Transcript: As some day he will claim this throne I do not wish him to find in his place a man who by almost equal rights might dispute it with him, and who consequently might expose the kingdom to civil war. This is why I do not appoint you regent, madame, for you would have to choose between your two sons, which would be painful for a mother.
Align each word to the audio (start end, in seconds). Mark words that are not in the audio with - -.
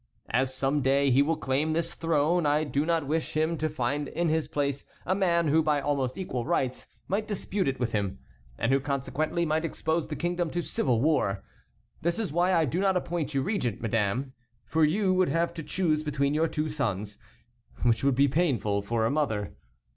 As 0.31 0.51
some 0.51 0.81
day 0.81 1.11
he 1.11 1.21
will 1.21 1.37
claim 1.37 1.73
this 1.73 1.93
throne 1.93 2.43
I 2.47 2.63
do 2.63 2.87
not 2.87 3.05
wish 3.05 3.37
him 3.37 3.55
to 3.59 3.69
find 3.69 4.07
in 4.07 4.29
his 4.29 4.47
place 4.47 4.83
a 5.05 5.13
man 5.13 5.49
who 5.49 5.61
by 5.61 5.79
almost 5.79 6.17
equal 6.17 6.43
rights 6.43 6.87
might 7.07 7.27
dispute 7.27 7.67
it 7.67 7.79
with 7.79 7.91
him, 7.91 8.17
and 8.57 8.71
who 8.71 8.79
consequently 8.79 9.45
might 9.45 9.63
expose 9.63 10.07
the 10.07 10.15
kingdom 10.15 10.49
to 10.49 10.63
civil 10.63 11.01
war. 11.01 11.43
This 12.01 12.17
is 12.17 12.31
why 12.33 12.51
I 12.51 12.65
do 12.65 12.79
not 12.79 12.97
appoint 12.97 13.35
you 13.35 13.43
regent, 13.43 13.79
madame, 13.79 14.33
for 14.65 14.83
you 14.83 15.13
would 15.13 15.29
have 15.29 15.53
to 15.53 15.61
choose 15.61 16.01
between 16.01 16.33
your 16.33 16.47
two 16.47 16.67
sons, 16.67 17.19
which 17.83 18.03
would 18.03 18.15
be 18.15 18.27
painful 18.27 18.81
for 18.81 19.05
a 19.05 19.11
mother. 19.11 19.51